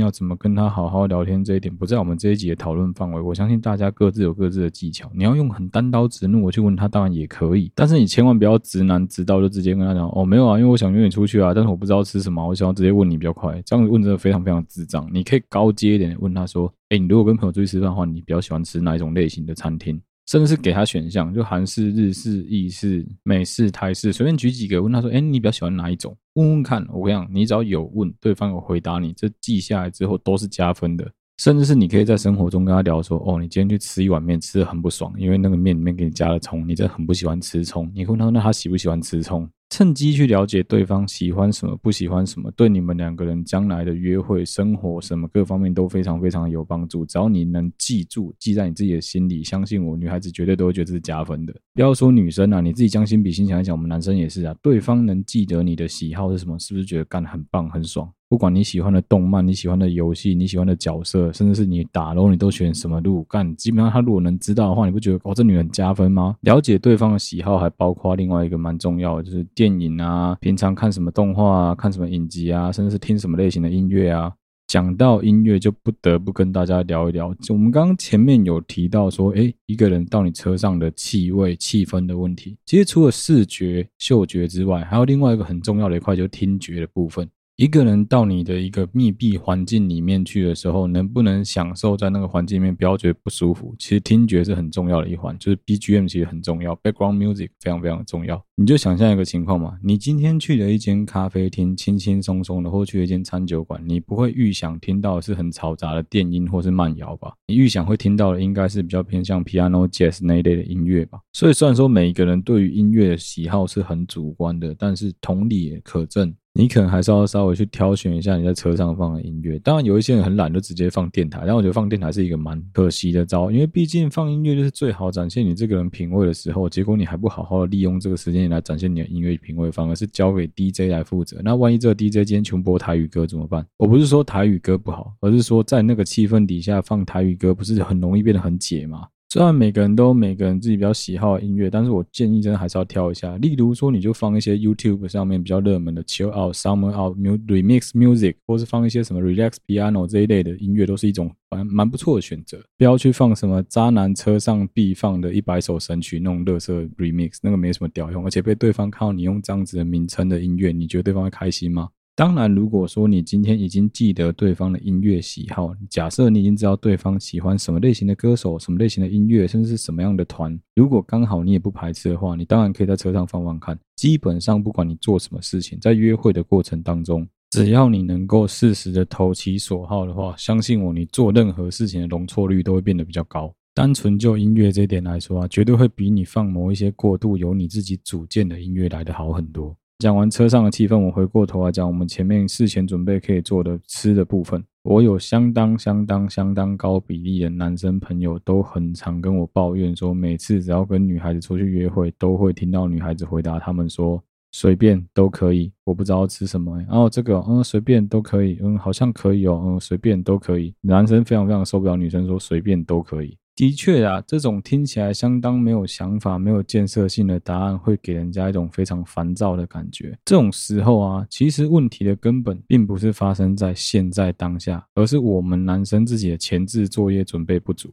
[0.00, 3.20] 要怎么跟他好好聊天，这一点不在我们这一集的讨论范围。
[3.20, 5.08] 我相信大家各自有各自的技巧。
[5.14, 13.62] 你要用很单刀直入我去问他，当然也可以，但是你千万不要直男直到就直接跟他讲哦，没有啊，因为我想约你出去啊，但是我不知道吃什么，我想要直接问你比较快。
[13.64, 15.08] 这样问真的非常非常智障。
[15.12, 16.15] 你可以高阶一点。
[16.20, 20.00] 问他说：“哎，你如果跟朋友出去吃饭的话，你比较喜欢吃哪一种类型的餐厅？
[20.26, 24.82] 甚至是给他选项，就韩式、日式、意式、美式、台式，随便举几个。
[24.82, 26.84] 问他说：‘哎，你比较喜欢哪一种？’问问看。
[26.92, 31.08] 我跟你讲，你只要有问，对方有回答你，这记下来之后都是加分的。
[31.38, 47.04] 甚至是你可以在生活中跟他聊说：‘哦，你今天去吃一碗面，吃的很不爽，因为那个面里面给你加了葱，你真的很不喜欢吃葱。’你问他：‘那他喜不喜欢吃葱？’趁机去了解对方喜欢什么，不喜欢什么，对你们两个人将来的约会、生活什么各方面都非常非常有帮助。
[47.04, 51.54] 只要你能记住，记在你自己的心里，相信我，女孩子绝对都会觉得这是加分的。
[51.74, 54.54] 不要说女生啊，你自己将心比心想一想，我们男生也是啊。
[54.62, 58.10] 对方能记得你的喜好是什么，是不是觉得干很棒很爽？
[58.28, 63.54] 不管你喜欢的动漫、你喜欢的游戏、你喜欢的角色，甚至是你打龙，你都选什么路干？
[63.54, 66.36] 基本上他如果能知道的话，你不觉得哦，这女人加分吗？
[66.40, 74.32] 了解对方的喜好，还包括另外一个蛮重要的，就是电影啊，平常看什么动画啊，看什么影集啊，甚至是听什么类型的音乐啊。
[74.66, 77.32] 讲到音乐，就不得不跟大家聊一聊。
[77.34, 87.28] 就我们刚刚前面有提到说，诶，一个人到你车上的气味、气氛的问题，其实除了视觉、嗅觉之外，还有另外一个很重要的一块，就是听觉的部分。
[87.56, 93.74] 一个人到你的一个密闭环境里面去的时候，能不能享受在那个环境里面，不要觉得不舒服？
[93.78, 98.44] 其实听觉是很重要的一环，就是 BGM 其实很重要，Background Music 非常非常重要。
[98.56, 107.32] 你就想象一个情况嘛，你今天去了一间咖啡厅，轻轻松松的，或去了一间餐酒馆，你不会预想听到是很嘈杂的电音或是慢摇吧？
[107.46, 111.20] 你预想会听到的应该是比较偏向 Piano Jazz 那一类的音乐吧？
[111.32, 116.34] 所以虽然说每一个人对于音乐的喜好是很主观的，但是同理也可证。
[116.58, 119.58] 你可能还是要稍微去挑选一下你在车上放的音乐。
[119.58, 121.44] 当然，有一些人很懒，就直接放电台。
[121.46, 126.66] 但我觉得放电台是一个蛮可惜的招，因为毕竟放音乐就是最好展现你这个人品味的时候。
[126.66, 131.40] 结果你还不好好利用这个时间来展现你的音乐品味，反而是交给 DJ 来负责。
[131.44, 133.66] 那万一这个 DJ 今天全播台语歌怎么办？
[133.76, 139.06] 我不是说台语歌不好，而是说在那个气氛底下放台语歌，不是很容易变得很解吗？
[139.28, 143.36] 虽然每个人都有每个人自己比较喜好的音乐，但是我建议真的还是要挑一下。
[143.38, 152.62] 例如说，你就放一些 YouTube 上面比较热门的 Chill Out、Summer Out、Remix Music，或是放一些什么 Relax Piano 这一类的音乐，都是一种蛮蛮不错的选择。
[152.78, 161.88] 不要去放什么渣男车上必放的一百首神曲那种乐色 Remix，那个没什么屌用，而且被对方看到你用这样子的名称的音乐，你觉得对方会开心吗？
[162.16, 173.78] 当然，如果说你今天已经记得对方的音乐喜好，假设你已经知道对方喜欢什么类型的歌手、什么类型的音乐，甚至是什么样的团，如果刚好你也不排斥的话，你当然可以在车上放放看。
[173.96, 183.52] 基本上，不管你做什么事情，在约会的过程当中，只要你能够适时的投其所好的话，相信我，你做任何事情的容错率都会变得比较高。
[183.74, 189.76] 单纯就音乐这一点来说啊，绝对会比你放某一些过度由你自己组建的音乐来得好很多。
[189.98, 194.62] 讲完车上的气氛，我回过头来讲我们前面事前准备可以做的吃的部分。
[194.82, 204.22] 我有相当相当相当高比例的男生朋友都很常跟我抱怨说，每次只要跟女孩子出去约会，都会听到女孩子回答他们说。
[204.52, 206.78] 随便都可以，我不知道吃什么。
[206.78, 210.74] 然后这个，嗯，随便都可以，嗯，好像可以哦，嗯，随便都可以。
[210.80, 213.36] 男生非常非常受不了女生说随便都可以。
[213.56, 220.16] 的确啊，这种听起来相当没有想法、没有建设性的答案，会给人家一种非常烦躁的感觉。
[220.26, 227.90] 这种时候啊，其实问题的根本并不是发生在现在当下，而是我们男生自己的前置作业准备不足。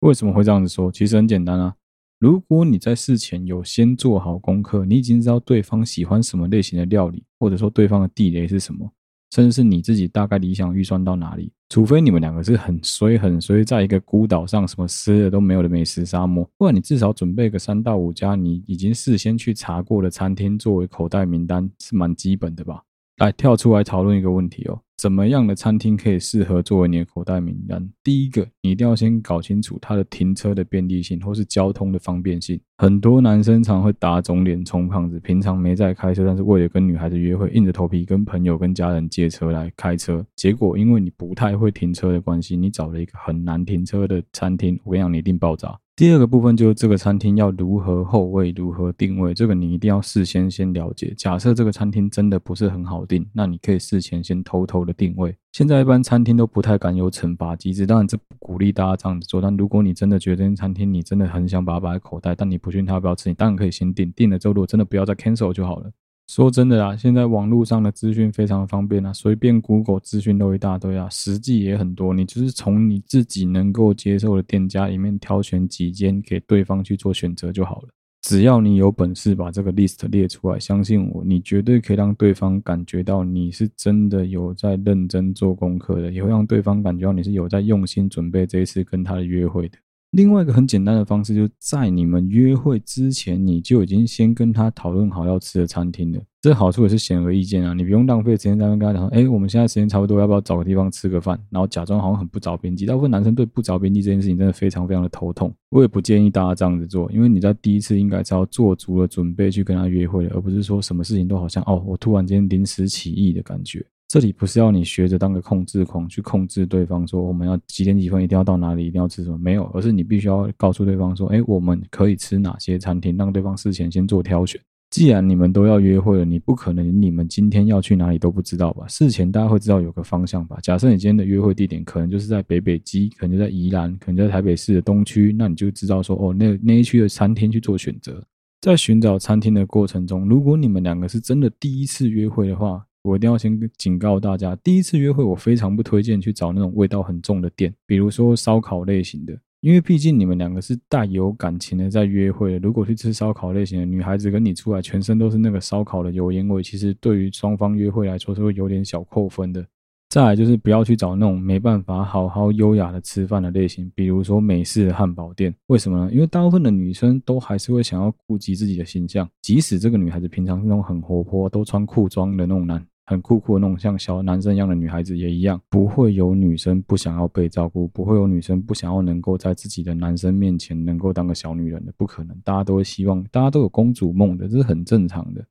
[0.00, 0.90] 为什么会这样子说？
[0.90, 1.72] 其实很简单啊。
[2.18, 8.90] 如果你在事前有先做好功课，你已经知道对方喜欢什么类型的料理，或者说对方的地雷是什么，
[9.36, 22.82] 甚至是你自己大概理想预算到哪里，除非你们两个是很衰很衰，在一个孤岛上什么吃的都没有的美食沙漠，不然你至少准备个三到五家你已经事先去查过的餐厅作为口袋名单是蛮基本的吧？
[23.18, 24.80] 来跳出来讨论一个问题哦。
[24.96, 27.86] 怎么样的餐厅可以适合作为你的口袋名单？
[28.02, 32.58] 第一个，你一定要先搞清楚它的停车的便利性，或是交通的方便性。
[32.78, 40.24] 很多男生常会打肿脸充胖子，平常没在开车，但是为了跟女孩子约会，硬着头皮跟朋友、跟家人借车来开车。
[40.34, 45.78] 结果因为你不太会停车的关系，你找了一个很难停车的餐厅，我跟你讲，你一定爆炸。
[45.94, 51.14] 第二个部分就是这个餐厅要如何后位，如何定位，这个你一定要事先先了解。
[51.16, 55.36] 假设这个餐厅真的不是很好定，那你可以事前先偷偷的定位。
[55.52, 59.40] 现在一般餐厅都不太敢有惩罚机制，当然这不鼓励大家这样子做。
[59.40, 65.90] 但如果你真的觉得这间餐厅你真的很想把它摆在口袋，但你不确定他要不要吃，你当然可以先定，定了之后如果真的不要再 cancel 就好了。
[66.28, 72.12] 说真的啊，现在网络上的资讯非常方便啊，随便 Google 资讯都一大堆啊，实际也很多。
[72.12, 77.88] 你就是从你自己能够接受的店家里面挑选几间给对方去做选择就好了。
[78.22, 89.78] 只要你有本事把这个 list 列出来，相信我，你绝对可以让对方感觉到你是真的有在认真做功课的，也会让对方感觉到你是有在用心准备这一次跟他的约会的。
[90.16, 96.18] 另外一个很简单的方式，就是在你们约会之前，你就已经先跟他讨论好要吃的餐厅了。
[96.40, 101.38] 这好处也是显而易见啊，你不用浪费时间在那跟他讲说，哎，我们现在时间差不多，要不要找个地方吃个饭？
[101.50, 102.86] 然后假装好像很不着边际。
[102.86, 105.52] 大部分男生对不着边际这件事情真的非常非常的头痛。
[105.68, 113.84] 我也不建议大家这样子做，因为你在第一次应该是要做足了准备去跟他约会的，而不是说什么事情都好像哦，我突然间临时起意的感觉。
[114.08, 124.60] 这里不是要你学着当个控制狂去控制对方，说我们要几点几分一定要到哪里，一定要吃什么，没有，而是你必须要告诉对方说，哎，我们可以吃哪些餐厅，让对方事前先做挑选。
[124.88, 128.86] 既然你们都要约会了，你不可能你们今天要去哪里都不知道吧？
[128.86, 130.56] 事前大家会知道有个方向吧？
[130.62, 138.22] 假设你今天的约会地点可能就是在北北基，可能就在宜兰，可能就在台北市的东区，那你就知道说，哦，那那一区的餐厅去做选择。
[138.60, 152.58] 在寻找餐厅的过程中，如果你们两个是真的第一次约会的话，我一定要先警告大家，第一次约会我非常不推荐去找那种味道很重的店，比如说烧烤类型的，因为毕竟你们两个是带有感情的在约会。
[152.58, 159.64] 如果去吃烧烤类型的，女孩子跟你出来全身都是那个烧烤的油烟味，其实对于双方约会来说是会有点小扣分的。
[160.08, 165.52] 再来就是不要去找那种没办法好好优雅的吃饭的类型，比如说美式的汉堡店。
[165.66, 166.12] 为什么呢？
[166.12, 172.82] 因为大部分的女生都还是会想要顾及自己的形象，即使这个女孩子平常是那种很活泼、都穿裤装的那种男。
[173.06, 182.36] 很酷酷的那种像小男生一样的女孩子也一样，不会有女生不想要被照顾，不会有女生不想要能够在自己的男生面前能够当个小女人的，不可能。
[182.44, 185.44] 大家都会希望，大家都有公主梦的，这是很正常的。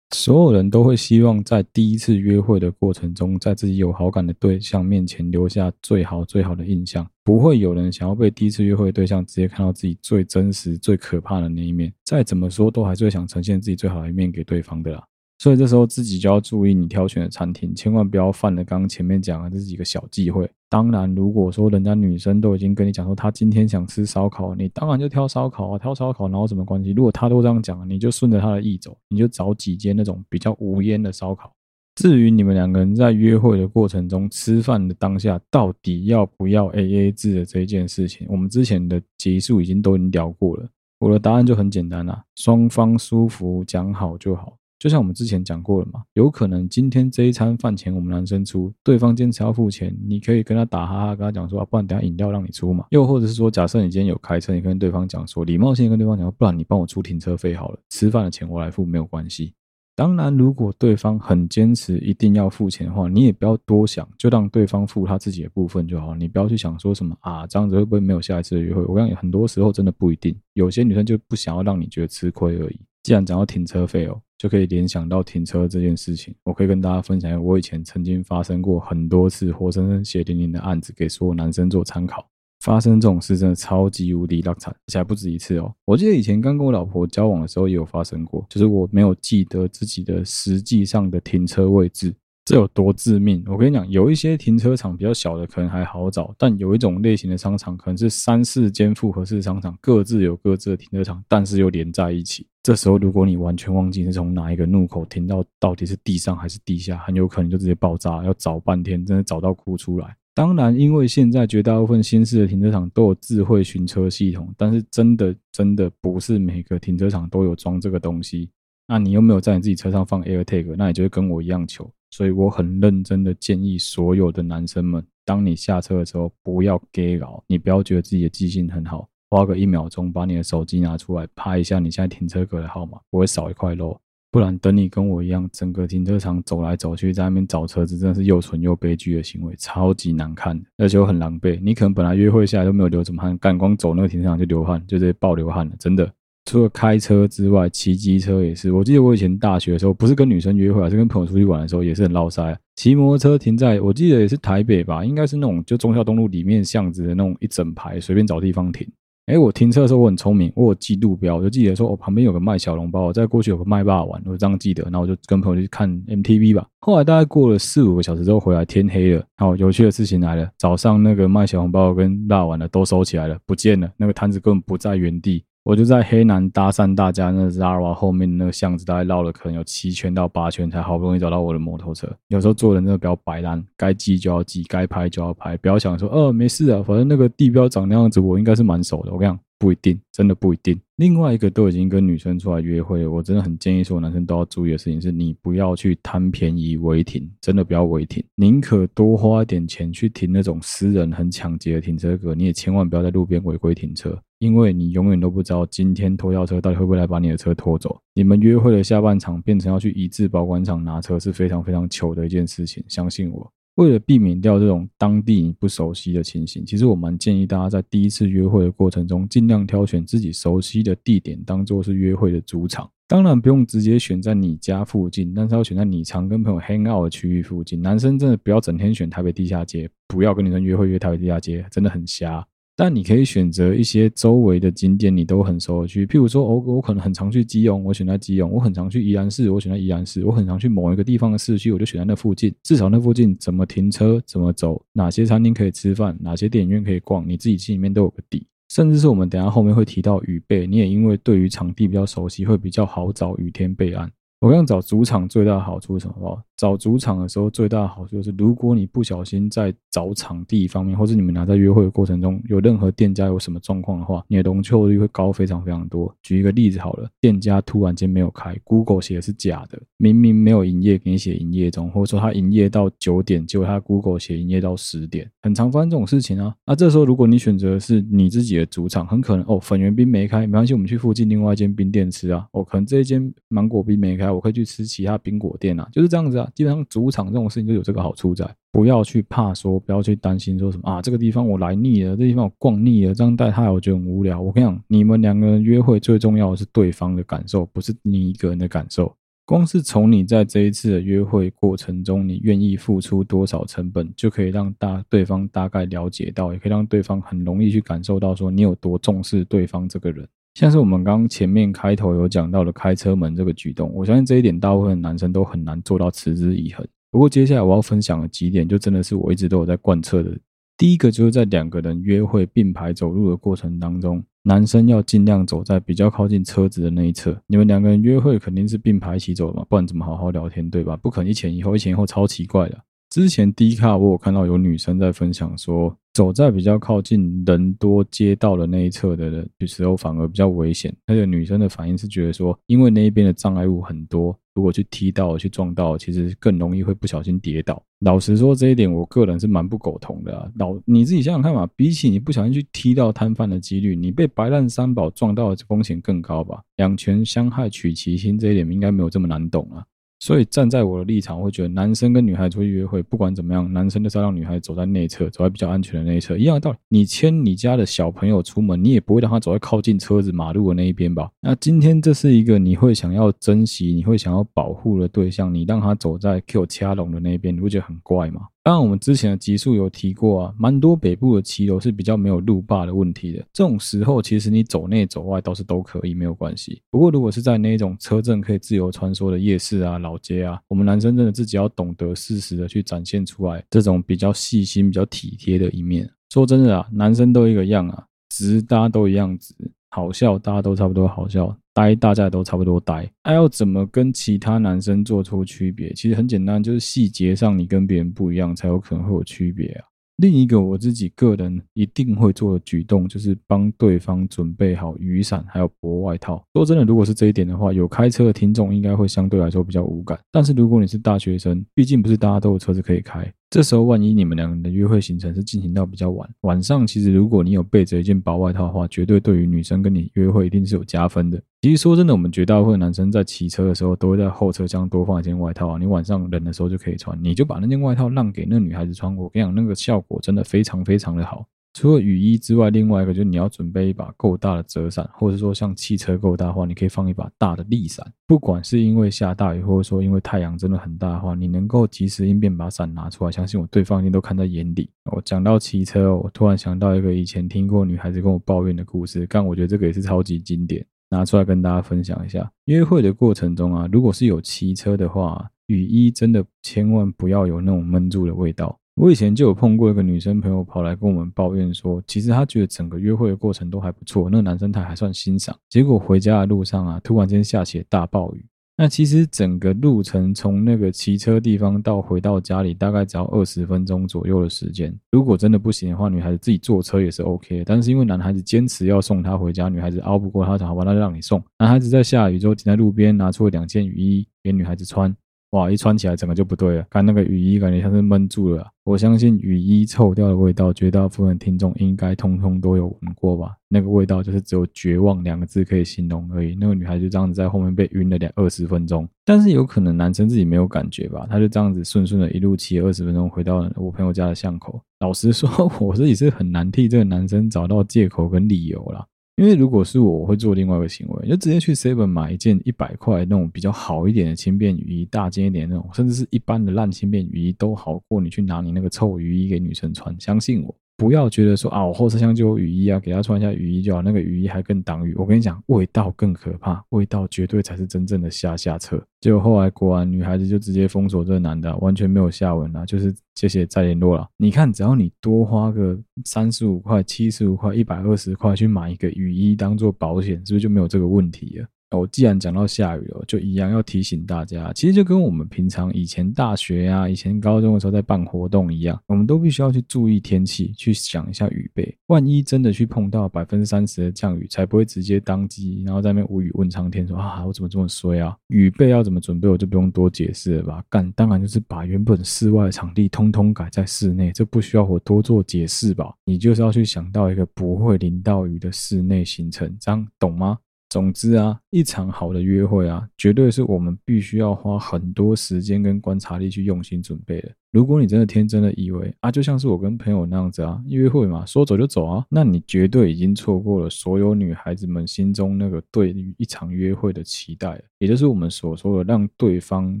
[0.14, 7.04] 所有人都会希望在第一次约会的过程中，在自己有好感的对象面前留下最好最好的印象。
[7.24, 11.92] 不会有人想要被第一次约会的对象直接看到自己最真实、最可怕的那一面。
[12.04, 15.04] 再怎么说，都还是会想呈现自己最好的一面给对方的啦。
[15.38, 20.50] 所以这时候自己就要注意你挑选的餐厅，千万不要犯了刚刚前面讲的这几个小忌讳。
[20.68, 26.90] 当然，如果说人家女生都已经跟你讲说她今天想吃烧烤，你当然就挑烧烤啊，挑烧烤，然后什么关系？
[26.90, 31.52] 如果她都这样讲，你就顺着她的意走，你就找几间那种比较无烟的烧烤。
[31.96, 40.68] 至于你们两个人在约会的过程中吃饭的当下，到底要不要 AA 制的这一件事情，我们之前的集数已经都已经聊过了。
[40.98, 44.56] 我的答案就很简单啦，双方舒服讲好就好。
[44.78, 52.84] 就像我们之前讲过了嘛，有可能今天这一餐饭钱我们男生出，对方坚持要付钱，你可以跟他打哈哈，跟他讲说，啊，不然等下饮料让你出嘛。
[52.90, 59.54] 又或者是说，假设你今天有开车，你跟对方讲说，礼貌性跟对方讲，不然你帮我出停车费好了，吃饭的钱我来付没有关系。
[59.94, 66.14] 当然，如果对方很坚持一定要付钱的话，你也不要多想，就让对方付他自己的部分就好。
[66.14, 68.84] 你不要去想说什么啊，这样子会不会没有下一次的约会？
[68.84, 70.36] 我跟你讲，很多时候真的不一定。
[70.52, 72.78] 有些女生就不想要让你觉得吃亏而已。
[73.02, 76.34] 既然讲到停车费哦，就可以联想到停车这件事情。
[76.44, 82.26] 我可以跟大家分享一下，我以前曾经发生过很多次活生生血淋淋的案子，给所有男生做参考。
[82.64, 85.72] 发生这种事真的超级无敌落惨，而且还不止一次哦。
[85.84, 92.12] 我记得以前刚跟我老婆交往的时候也有发生过，就是我没有记得自己的实际上的停车位置，
[92.46, 93.44] 这有多致命？
[93.46, 102.46] 我跟你讲，有一些停车场比较小的可能还好找，但有一种类型的商场可能是三四间复合式商场，各自有各自的停车场，但是又连在一起。
[102.66, 110.16] 这时候如果你完全忘记是从哪一个路口停到到底是地上还是地下，很有可能就直接爆炸，要找半天，真的找到哭出来。
[110.34, 118.50] 当然，因为现在绝大部分新式的停车场都有智慧寻车系统，但是真的真的不是每个停车场都有装这个东西。
[118.88, 121.88] 那你又没有在你自己车上放 AirTag，那你就会跟我一样糗。
[122.10, 133.98] 所以我很认真的建议所有的男生们，当你下车的时候，不要给搞，你不要觉得自己的记性很好，花个一秒钟把你的手机拿出来拍一下你现在停车格的号码，不会少一块肉。
[134.30, 141.58] 不然等你跟我一样，整个停车场走来走去，在那边找车子，真的是又蠢又悲剧的行为，超级难看，而且又很狼狈。
[141.62, 146.12] 你可能本来约会下来都没有流什么汗，干光走那个停车场就流汗，就直接爆流汗了，真的。
[146.44, 148.70] 除了开车之外，骑机车也是。
[148.72, 152.56] 我记得我以前大学的时候，不是跟女生约会啊，是跟朋友出去玩的时候，也是很落塞。
[152.76, 158.86] 骑摩托车停在，我记得也是台北吧，应该是那种就忠孝东路里面巷子的那种一整排，随便找地方停。
[159.26, 164.84] 哎，我停车的时候我很聪明，我有记路标，我就记得说，我、旁边有个卖小笼包，我再过去有个卖霸王，我这样记得。
[164.84, 166.64] 然后我就跟朋友去看 MTV 吧。
[166.78, 169.24] 后来大概过了四五个小时之后回来，天黑了。
[169.36, 175.44] 好，有趣的事情来了，早上那个卖小笼包跟霸王的都收起来了，不见了，那个摊子根本不在原地。
[175.66, 182.08] 我就在黑南搭讪大家那 Zara 后面那个巷子，大概绕了可能有七圈到八圈，才好不容易找到我的摩托车。
[182.28, 189.12] 有时候做人真的比较摆烂，该记就要记，该拍就要拍，不要想说，哦，没事啊，反正那个地标长那样子，我应该是蛮熟的。
[189.12, 189.45] 我跟你讲。
[189.58, 190.78] 不一定，真的不一定。
[190.96, 207.98] 另外一个都已经跟女生出来约会了，我真的很建议所有男生都要注意的事情是，你不要去贪便宜违停，真的不要违停，宁可多花一点钱去停那种私人很抢劫的停车格，你也千万不要在路边违规停车，因为你永远都不知道今天拖吊车到底会不会来把你的车拖走。
[208.14, 213.52] 你们约会的下半场变成要去一致保管厂拿车，是非常非常糗的一件事情，相信我。
[213.76, 222.90] 为了避免掉这种当地你不熟悉的情形，其实我蛮建议大家在第一次约会的过程中，尽量挑选自己熟悉的地点当做是约会的主场。
[223.06, 227.80] 当然不用直接选在你家附近，但是要选在你常跟朋友 hang out 的区域附近。
[227.80, 232.44] 男生真的不要整天选台北地下街，不要跟女生约会约台北地下街，真的很瞎。
[232.78, 242.54] 但你可以选择一些周围的景点，你都很熟的区，譬如说，我我可能很常去基隆，我选在基隆；我很常去宜兰市，我选在宜兰市；我很常去某一个地方的市区，我就选在那附近。
[242.62, 248.46] 至少那附近怎么停车、怎么走、哪些餐厅可以吃饭、哪些电影院可以逛，你自己心里面都有个底。
[248.68, 254.10] 甚至是我们等下后面会提到雨备，你也因为对于场地比较熟悉，会比较好找雨天备案。
[254.40, 256.42] 我刚找主场最大的好处是什么？
[256.58, 266.14] 找主场的时候最大的好处就是，如果你不小心在找场地方面，或者你们俩在约会的过程中有任何店家有什么状况的话，你的容错率会高非常非常多。
[266.22, 276.54] 举一个例子好了，店家突然间没有开，Google 写的是假的，明明没有营业，给你写营业中，或者说他营业到九点，结果他 Google 写营业到十点，很常发生这种事情啊。
[276.66, 282.46] 那这时候如果你选择的是你自己的主场，很可能哦，粉圆冰没开，没关系，我们去附近另外一间冰店吃啊。
[282.52, 284.25] 哦，可能这一间芒果冰没开。
[284.30, 286.50] 我可以去吃其他冰果店啊，就是这样子啊。
[286.54, 294.40] 基本上主场这种事情就有这个好处在，不要去怕说，不要去担心说什么啊，这个地方我来腻了，这地方我逛腻了，这样带他我觉得很无聊。
[294.40, 299.14] 我跟你讲，你们两个人约会最重要的是对方的感受，不是你一个人的感受。
[299.44, 310.26] 光是从你在这一次的约会过程中，你愿意付出多少成本，就可以让大对方大概了解到，也可以让对方很容易去感受到说你有多重视对方这个人。
[310.56, 316.82] 像是我们刚刚前面开头有讲到的开车门这个举动，我相信这一点大部分男生都很难做到持之以恒。
[317.10, 320.34] 不过接下来我要分享的几点，就真的是我一直都有在贯彻的。
[320.78, 327.38] 第一个就是在两个人约会并排走路的过程当中，男生要尽量走在比较靠近车子的那一侧。
[327.46, 330.96] 你们两个人约会肯定是并排一起走嘛，不然怎么好好聊天，对吧？
[330.96, 332.78] 不可能一前一后，一前一后超奇怪的。
[333.10, 340.90] 之前 D 卡我有看到有女生在分享说，走在比较靠近人多街道的那一侧的，有时候反而比较危险。
[341.04, 347.82] 而且女生的反应是觉得说，因为那一边的障碍物很多，如果去踢到、去撞到，其实更容易会不小心跌倒。
[347.98, 350.50] 老实说，这一点我个人是蛮不苟同的啊。
[350.56, 356.62] 老你自己想想看嘛，比起你不小心去踢到摊贩的几率，你被白烂三宝撞到的风险更高吧？
[356.76, 359.84] 两权相害取其轻，这一点应该没有这么难懂啊。
[360.18, 366.38] 所以站在我的立场，我会觉得男生跟女孩出去约会，不管怎么样，男生都是要让女孩走在内侧，走在比较安全的那一侧。
[366.38, 371.30] 一样的道理，你牵你家的小朋友出门，你也不会让他走在靠近车子马路的那一边吧？
[371.42, 378.42] 那今天这是一个你会想要珍惜、你会想要保护的对象，你让他走在 Q 掐龙的那一边，你不觉得很怪吗？
[378.66, 383.38] 当然，我们之前的集数有提过啊，蛮多北部的骑楼是比较没有路霸的问题的。
[383.52, 386.82] 这种时候，其实你走内走外倒是都可以，没有关系。
[386.90, 396.10] 不过，如果是在那种车阵可以自由穿梭的夜市啊、老街啊，我们男生真的自己要懂得适时的去展现出来这种比较细心、比较体贴的一面。
[396.30, 399.54] 说真的啊，男生都一个样啊，直大家都一样直，
[399.90, 401.56] 好笑大家都差不多好笑。
[401.76, 403.06] 呆，大家都差不多呆。
[403.22, 405.92] 还要怎么跟其他男生做出区别？
[405.92, 409.84] 其实很简单，就是细节上你跟别人不一样，才有可能会有区别啊。
[410.16, 416.42] 另一个我自己个人一定会做的举动，就是帮对方准备好雨伞还有薄外套。
[416.54, 420.18] 说真的，如果是这一点的话，有开车的听众应该会相对来说比较无感。
[420.32, 423.30] 但是如果你是大学生，毕竟不是大家都有车子可以开。
[423.56, 431.42] 这时候，万一你们两个人的约会行程是进行到比较晚，晚上其实如果你有备着一件薄外套的话，绝对对于女生跟你约会一定是有加分的。
[431.62, 441.46] 其实说真的，我们绝大部分男生在骑车的时候都会在后车厢多放一件外套啊，你晚上冷的时候就可以穿，你就把那件外套让给那女孩子穿，我跟你讲，那个效果真的非常非常的好。
[441.76, 448.10] 除了雨衣之外，另外一个就是你要准备一把够大的折伞，或者说像汽车够大的话，你可以放一把大的立伞。
[448.26, 454.88] 不管是因为下大雨，或者说因为太阳真的很大的话，你能够及时应变把伞拿出来，相信我，对方一定都看在眼里。
[455.12, 462.50] 我讲到骑车，我突然想到一个以前听过女孩子跟我抱怨的故事，但我觉得这个也是超级经典，拿出来跟大家分享一下。
[462.64, 468.80] 约会的过程中啊，如果是有骑车的话，雨衣真的千万不要有那种闷住的味道。
[468.96, 475.54] 我以前就有碰过一个女生朋友跑来跟我们抱怨说，其实她觉得整个约会的过程都还不错，那个男生她还算欣赏。
[475.68, 478.42] 结果回家的路上啊，突然间下起了大暴雨。
[478.78, 484.94] 那其实整个路程从那个骑车地方到回到家里，大概只要二十分钟左右的时间。
[485.12, 487.64] 如果真的不行的话，女孩子自己坐车也是 OK 的。
[487.66, 491.42] 但是因为男孩子坚持要送她回家，女孩子拗不过他，讲好吧，那就让你送。
[491.58, 495.14] 男孩子在下雨之后停在路边，拿出了两件雨衣给女孩子穿。
[495.56, 495.70] 哇！
[495.70, 496.84] 一穿起来，整个就不对了。
[496.90, 498.66] 看那个雨衣，感觉像是闷住了。
[498.84, 503.56] 我相信雨衣臭掉的味道，绝大部分听众应该通通都有闻过吧？
[503.68, 506.54] 那个味道就是只有绝望两个字可以形容而已。
[506.60, 511.26] 那个女孩就这样子在后面被晕了两二十分钟，但是有可能男生自己没有感觉吧？
[511.30, 514.78] 他就这样子顺顺的一路骑二十分钟回到了我朋友家的巷口。
[515.00, 515.50] 老实说，
[515.80, 519.04] 我自己是很难替这个男生找到借口跟理由啦。
[519.36, 530.18] 因为如果是我，我会做另外一个行为，就直接去 Seven 买一件一百块那种比较好一点的轻便雨衣，大件一点那种，甚至是一般的烂轻便雨衣都好过你去拿你那个臭雨衣给女生穿。
[530.18, 535.14] 相信我，不要觉得说啊，我后车厢就有雨衣啊，给她穿一下雨衣就好，那个雨衣还更挡雨。
[535.16, 539.02] 我跟你讲，味道更可怕，味道绝对才是真正的下下策。
[539.20, 543.14] 结果后来果然女孩子就直接封锁这个男的，完全没有下文了，就是。
[543.36, 544.26] 谢谢，再联络了。
[544.38, 545.94] 你看，只要你多花个
[546.24, 551.68] 三十五块、七十五块、一百二十块去买一个雨衣当做保险，是不是就没有这个问题了？
[551.92, 561.96] 我既然讲到下雨了，就一样要提醒大家，其实就跟我们平常以前大学啊、以前高中的时候在办活动一样，我们都必须要去注意天气，去想一下雨备。
[562.08, 568.36] 万一真的去碰到百分之三十的降雨，才不会直接当机，然后在那边无语问苍天说啊，我怎么这么衰啊？
[568.48, 570.84] 雨备要怎么准备，我就不用多解释了吧？
[570.90, 576.12] 干，当然就是把原本室外的场地通通改在室内，这不需要我多做解释吧？
[576.24, 580.58] 你就是要去想到一个不会淋到雨的室内行程，这样懂吗？
[580.88, 587.52] 总之啊，一场好的约会啊，绝对是我们必须要花很多时间跟观察力去用心准备的。
[587.70, 600.00] 如果你真的天真的以为啊，就像是我跟朋友那样子啊，约会嘛，说走就走啊，那你绝对已经错过了所有女孩子们心中那个对于一场约会的期待，也就是我们所说的让对方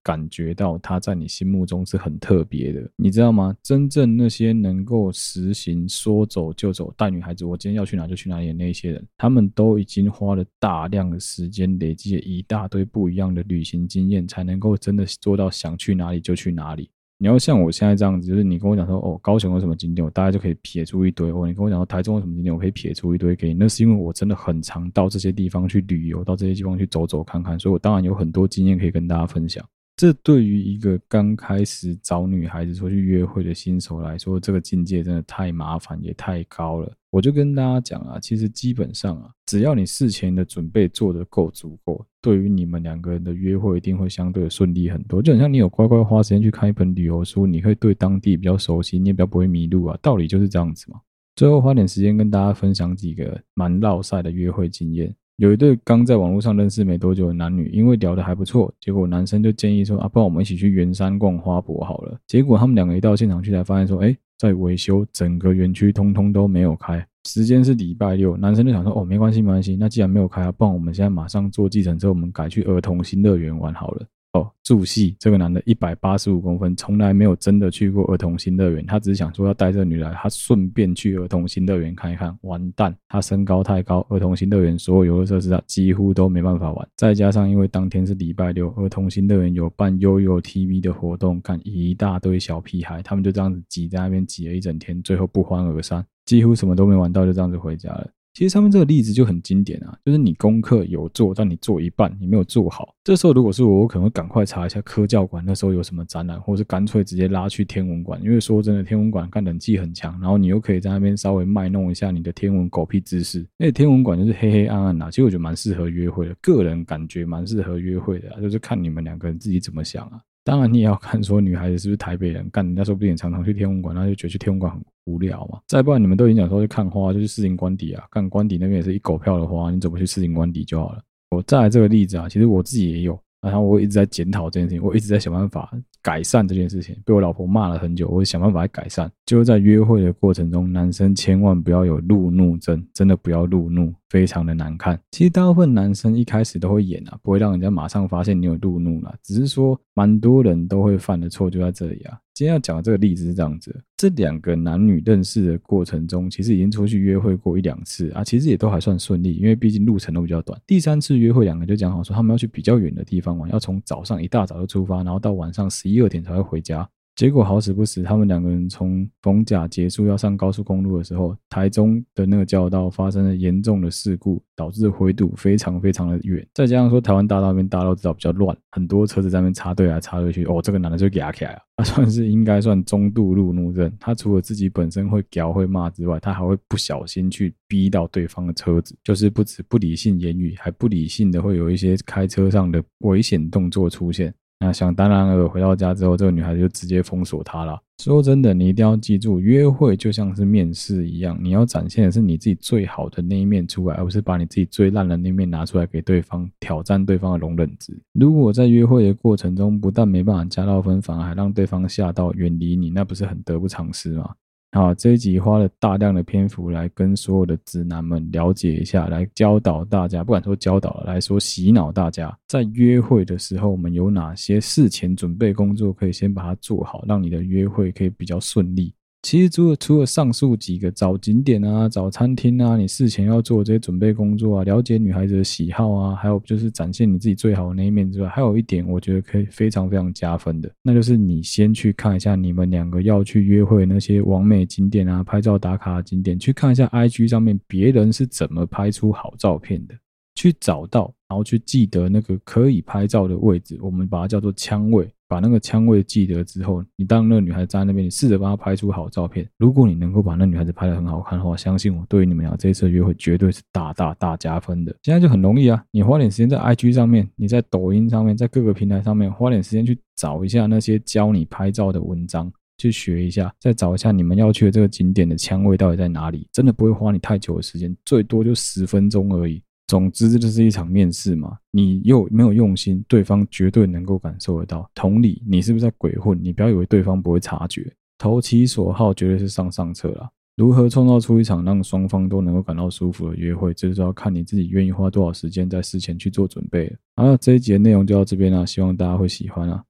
[0.00, 3.52] 感觉到他在你心目中是很特别的，你知道吗？
[3.64, 16.90] 真正那些能够实行说走就走带女孩子，我今天要去哪就去哪里的那些人，他们都已经花了大量的时间间，累积了一大堆不一样的旅行经验，才能够真的做到想去哪里就去哪里。
[17.18, 23.54] 你要像我现在这样子，就是你跟我讲说，哦，高雄有什么景点，我大概就可以撇出一堆；哦，你跟我讲说台中有什么景点，我可以撇出一堆给你。
[23.54, 29.66] 那是因为我真的很常到这些地方去旅游，到这些地方去走走看看，所以我当然有很多经验可以跟大家分享。
[29.96, 36.92] 这对于一个刚开始找女孩子出去约会的新手来说，这个境界真的太麻烦也太高了。
[37.10, 45.22] 我就跟大家讲啊，其实基本上啊，只要你事前的准备做得够足够，对于你们两个人的约会一定会相对的顺利很多。
[45.22, 49.98] 就很像你有乖乖花时间去看一本旅游书，你会对当地比较熟悉，你也比较不会迷路啊。
[50.02, 51.00] 道理就是这样子嘛。
[51.36, 55.14] 最后花点时间跟大家分享几个蛮烙赛的约会经验。
[55.36, 67.06] 有一对刚在网络上认识没多久的男女，因为聊得还不错，结果男生就建议说：“啊，不然我们一起去圆山逛花博好了。”结果他们两个一到现场去才发现说：“哎，在维修，整个园区通通都没有开。
[67.28, 69.76] 时间是礼拜六。”男生就想说：“哦，没关系，没关系。
[69.76, 74.06] 那既然没有开啊，不然我们现在马上坐计程车，我们改去儿童新乐园玩好了。”
[74.36, 78.84] 哦，注释，这个男的一百八十五公分，从来没有真的去过儿童新乐园。
[78.84, 82.36] 他只是想说要带这个女来，他顺便去儿童新乐园看一看。
[82.42, 86.88] 完蛋，他身高太高，儿童新乐园所有游乐设施啊几乎都没办法玩。
[86.96, 98.10] 再加上因为当天是礼拜六，儿童新乐园有办悠悠 TV 的活动，看一大堆小屁孩，他们就这样子挤在那边挤了一整天，最后不欢而散，几乎什么都没玩到，就这样子回家了。
[98.36, 102.94] 其实上面这个例子就很经典啊，就是你功课有做，但你做一半，你没有做好。
[103.02, 108.22] 这时候如果是我，我可能会赶快查一下科教馆那时候有什么展览，或者是干脆直接拉去天文馆。
[108.22, 113.42] 因为说真的，天文馆看冷气很强，然后你又可以在那边稍微卖弄一下你的天文狗屁知识。
[113.56, 120.20] 那天文馆就是黑黑暗暗啊，其实我觉得蛮适合约会的，个人感觉蛮适合约会的，就是看你们两个人自己怎么想啊。
[120.46, 125.58] 当然，你也要看说女孩子是不是台北人，干人家说不定常常去天文馆，那就觉得去天文馆很无聊嘛。
[125.66, 131.02] 再不然，你们都已经讲说去看花，就去市井官邸啊，看官邸那边也是一狗票的花，你怎么去市井官邸就好了。
[131.32, 135.72] 我再来这个例子啊，其实我自己也有，然后我一直在检讨这件事情，我一直在想办法
[136.02, 139.10] 改善这件事情，被我老婆骂了很久，我想办法来改善。
[139.24, 143.92] 就是在约会的过程中，男生千万不要有路怒症，真的不要路怒。
[144.08, 144.98] 非常的难看。
[145.10, 149.12] 其实大部分男生一开始都会演啊，不会让人家马上发现你有路怒了。
[149.20, 152.16] 只是说，蛮多人都会犯的错就在这里啊。
[152.36, 160.60] 今天要讲的这个例子是这样子：这两个男女认识的过程中，其实已经出去约会过一两次啊，其实也都还算顺利，因为毕竟路程都比较短。
[160.66, 166.86] 第三次约会，两个就讲好说他们要去比较远的地方玩，要从早上一大早就出发，然后到晚上十一二点才会回家。
[167.16, 176.46] 结果好死不死，他们两个人从逢甲结束要上高速公路的时候，台中的那个交道发生了严重的事故，导致回堵非常非常的远。
[176.52, 180.44] 再加上说台湾大道那边大道知道比较乱，很多车子在那边插队来插队去。
[180.44, 183.90] 哦，这个男的就给他起来了， 他算是应该算中度路怒症。
[183.98, 194.34] 他除了自己本身会屌会骂之外，他还会不小心去逼到对方的车子，就是不止不理性言语，还不理性的会有一些开车上的危险动作出现。
[194.58, 197.78] 那想当然了，回到家之后，这个女孩就直接封锁他了。
[198.02, 207.98] 说真的，你一定要记住，约会就像是面试一样，你要展现的是你自己最好的那一面出来，而不是把你自己最烂的那一面拿出来给对方挑战对方的容忍值。
[208.14, 214.34] 如果在约会的过程中，不但没办法加到分，反而还让对方吓到远离你，那不是很得不偿失吗？
[214.72, 228.92] 好，这一集花了大量的篇幅来跟所有的直男们了解一下，来教导大家，不敢说教导，来说洗脑大家，在约会的时候，我们有哪些事前准备工作可以先把它做好，让你的约会可以比较顺利。
[229.22, 249.94] 其实除了除了上述几个找景点啊、找餐厅啊，你事前要做这些准备工作啊，了解女孩子的喜好啊，还有就是展现你自己最好的那一面之外，还有一点我觉得可以非常非常加分的，那就是你先去看一下你们两个要去约会那些完美景点啊、拍照打卡的景点，去看一下 IG 上面别人是怎么拍出好照片的，
[250.36, 255.10] 去找到，然后去记得那个可以拍照的位置，我们把它叫做枪位。
[255.28, 259.48] 把那个枪位记得之后，你当那个女孩站在那边，你试着帮她拍出好照片。
[259.58, 264.94] 如果你能够把那女孩子拍得很好看的话，相信我，对于你们俩这次约会绝对是大大大加分的。
[265.02, 279.60] 现在就很容易啊，你花点时间在 IG 上面，你在抖音上面，在各个平台上面花点时间去找一下那些教你拍照的文章，去学一下，再找一下你们要去的这个景点的枪位到底在哪里，真的不会花你太久的时间，最多就十分钟而已。
[279.86, 281.56] 总之，这就是一场面试嘛。
[281.70, 284.90] 你又没有用心，对方绝对能够感受得到。
[284.94, 286.38] 同理，你是不是在鬼混？
[286.42, 287.92] 你不要以为对方不会察觉。
[288.18, 290.28] 投其所好，绝对是上上策啦。
[290.56, 296.96] 如何创造出一场让双方都能够感到舒服的约会，这就是要看你自己愿意花多少时间在事前去做准备了。
[297.16, 299.84] 好了，这一集的内容就到这边了，希望大家会喜欢啊。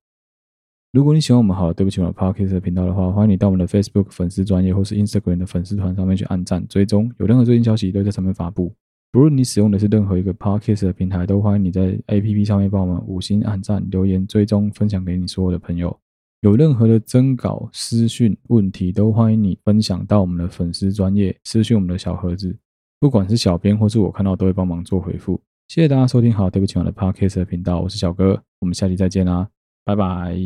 [0.93, 8.75] 如果你喜欢我们好了，对不起我们 Podcast 频道的话，欢迎你到我们的 Facebook 粉丝专业或是 Instagram 的粉丝团上面去按赞追踪，有任何最新消息都在上面发布。
[9.17, 15.99] 不论你使用的是任何一个 Podcast 的平台，都欢迎你在 APP 上面帮我们五星按赞、留言、追踪、分享给你所有的朋友。
[16.43, 22.55] 有任何的征稿、私讯问题，都欢迎你分享到我们的粉丝专业私讯我们的小盒子，
[23.01, 25.41] 不管是小编或是我看到，都会帮忙做回复。
[25.69, 29.49] 谢谢大家收听，好，对不起我的 Podcast 的频道，我是小哥，我们下期再见啦。
[29.83, 30.37] 拜拜。